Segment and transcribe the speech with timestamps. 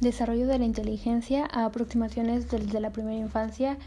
[0.00, 3.78] desarrollo de la inteligencia a aproximaciones desde la primera infancia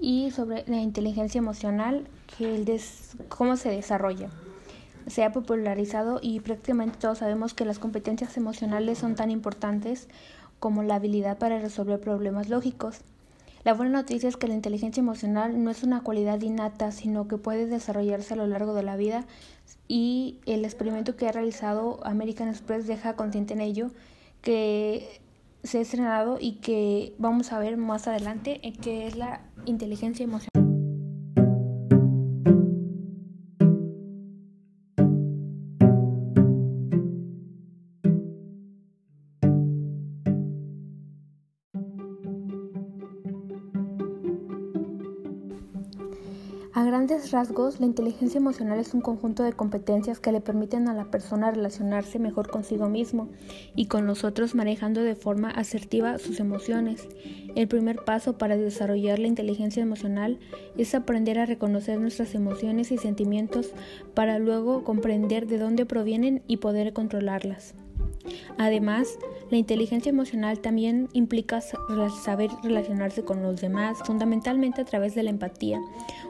[0.00, 2.80] y sobre la inteligencia emocional, que el
[3.28, 4.28] cómo se desarrolla.
[5.06, 10.08] Se ha popularizado y prácticamente todos sabemos que las competencias emocionales son tan importantes
[10.58, 13.00] como la habilidad para resolver problemas lógicos.
[13.64, 17.36] La buena noticia es que la inteligencia emocional no es una cualidad innata, sino que
[17.36, 19.24] puede desarrollarse a lo largo de la vida
[19.86, 23.90] y el experimento que ha realizado American Express deja consciente en ello
[24.40, 25.20] que
[25.62, 30.61] se ha estrenado y que vamos a ver más adelante, que es la inteligencia emocional.
[46.74, 50.94] A grandes rasgos, la inteligencia emocional es un conjunto de competencias que le permiten a
[50.94, 53.28] la persona relacionarse mejor consigo mismo
[53.76, 57.06] y con los otros manejando de forma asertiva sus emociones.
[57.56, 60.38] El primer paso para desarrollar la inteligencia emocional
[60.78, 63.74] es aprender a reconocer nuestras emociones y sentimientos
[64.14, 67.74] para luego comprender de dónde provienen y poder controlarlas.
[68.58, 69.18] Además,
[69.50, 75.30] la inteligencia emocional también implica saber relacionarse con los demás, fundamentalmente a través de la
[75.30, 75.80] empatía.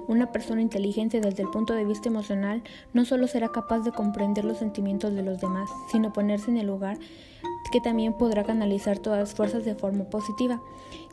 [0.08, 4.44] Una persona inteligente desde el punto de vista emocional no solo será capaz de comprender
[4.44, 6.98] los sentimientos de los demás, sino ponerse en el lugar
[7.70, 10.60] que también podrá canalizar todas las fuerzas de forma positiva,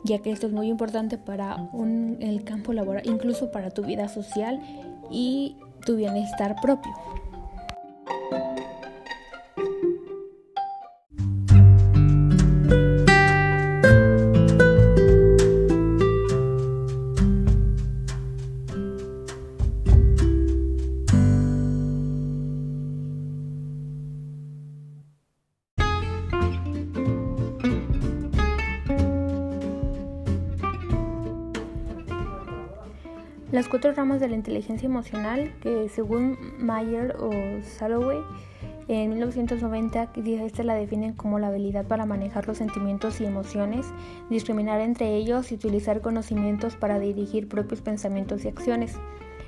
[0.04, 1.70] ya que esto es muy importante para
[2.20, 4.60] el campo laboral, incluso para tu vida social
[5.10, 6.92] y tu bienestar propio.
[33.52, 37.32] Las cuatro ramas de la inteligencia emocional, que según Mayer o
[37.64, 38.20] Salloway,
[38.86, 43.86] en 1990 esta la definen como la habilidad para manejar los sentimientos y emociones,
[44.28, 48.94] discriminar entre ellos y utilizar conocimientos para dirigir propios pensamientos y acciones.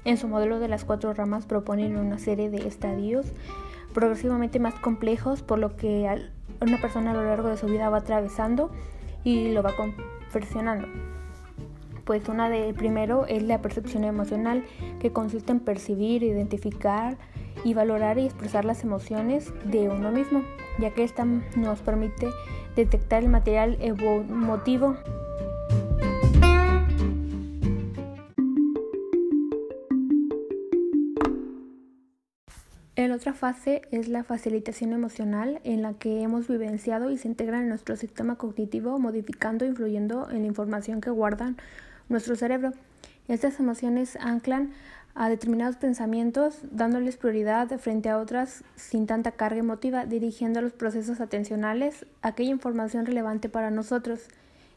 [0.05, 3.27] En su modelo de las cuatro ramas proponen una serie de estadios
[3.95, 6.09] progresivamente más complejos, por lo que
[6.61, 8.73] una persona a lo largo de su vida va atravesando
[9.23, 9.75] y lo va
[10.33, 10.89] perfeccionando
[12.05, 14.65] pues una de primero es la percepción emocional,
[15.01, 17.17] que consiste en percibir, identificar
[17.65, 20.43] y valorar y expresar las emociones de uno mismo,
[20.79, 22.29] ya que esta nos permite
[22.77, 24.97] detectar el material emotivo.
[33.13, 37.61] La otra fase es la facilitación emocional en la que hemos vivenciado y se integra
[37.61, 41.59] en nuestro sistema cognitivo, modificando e influyendo en la información que guardan
[42.13, 42.73] nuestro cerebro.
[43.27, 44.73] Estas emociones anclan
[45.15, 51.21] a determinados pensamientos, dándoles prioridad frente a otras sin tanta carga emotiva, dirigiendo los procesos
[51.21, 54.29] atencionales a aquella información relevante para nosotros.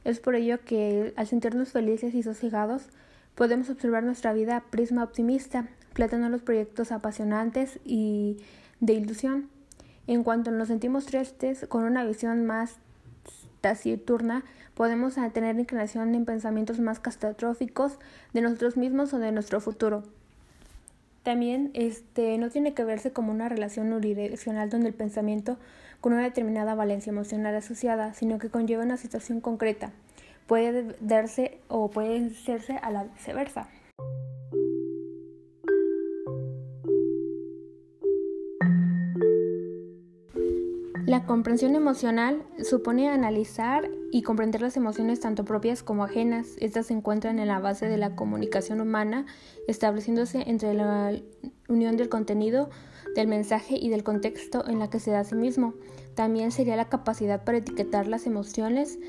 [0.03, 2.89] Es por ello que, al sentirnos felices y sosegados,
[3.33, 8.37] podemos observar nuestra vida prisma optimista, planteando los proyectos apasionantes y
[8.81, 9.49] de ilusión.
[10.07, 12.75] En cuanto nos sentimos tristes, con una visión más
[13.65, 14.43] taciturna,
[14.75, 17.97] podemos tener inclinación en pensamientos más catastróficos
[18.31, 20.03] de nosotros mismos o de nuestro futuro.
[21.23, 25.57] También este, no tiene que verse como una relación unidireccional donde el pensamiento
[25.99, 29.89] con una determinada valencia emocional asociada, sino que conlleva una situación concreta.
[30.45, 33.67] Puede darse o puede serse a la viceversa.
[41.15, 46.57] La comprensión emocional supone analizar y comprender las emociones tanto propias como ajenas.
[46.59, 49.25] Estas se encuentran en la base de la comunicación humana,
[49.65, 51.17] estableciéndose entre la
[51.69, 52.69] unión del contenido,
[53.15, 55.75] del mensaje y del contexto en la que se da a sí mismo.
[56.15, 58.99] También sería la capacidad para etiquetar las emociones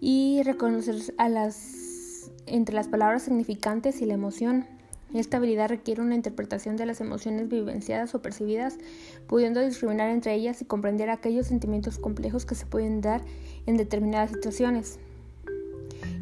[0.00, 4.66] y reconocer a las entre las palabras significantes y la emoción.
[5.14, 8.78] Esta habilidad requiere una interpretación de las emociones vivenciadas o percibidas,
[9.26, 13.22] pudiendo discriminar entre ellas y comprender aquellos sentimientos complejos que se pueden dar
[13.66, 14.98] en determinadas situaciones.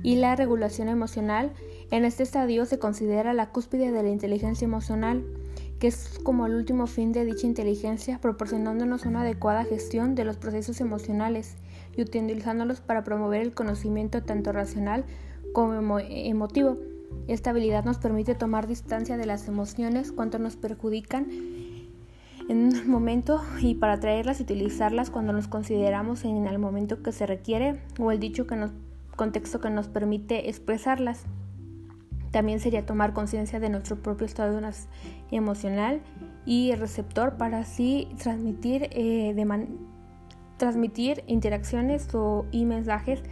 [0.03, 1.53] Y la regulación emocional,
[1.91, 5.25] en este estadio se considera la cúspide de la inteligencia emocional,
[5.79, 10.37] que es como el último fin de dicha inteligencia, proporcionándonos una adecuada gestión de los
[10.37, 11.55] procesos emocionales
[11.97, 15.05] y utilizándolos para promover el conocimiento tanto racional
[15.53, 16.79] como emotivo
[17.29, 21.27] esta habilidad nos permite tomar distancia de las emociones cuando nos perjudican
[22.49, 27.13] en un momento y para traerlas y utilizarlas cuando nos consideramos en el momento que
[27.13, 28.73] se requiere o el dicho que nos,
[29.17, 31.25] contexto que nos permite expresarlas.
[32.31, 34.61] También sería tomar conciencia de nuestro propio estado
[35.31, 36.03] emocional
[36.45, 39.69] y el receptor para así transmitir, eh, de
[40.59, 43.23] transmitir interacciones o, y mensajes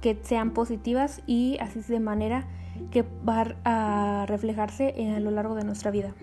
[0.00, 2.46] que sean positivas y así de manera
[2.90, 6.14] que va a reflejarse a lo largo de nuestra vida.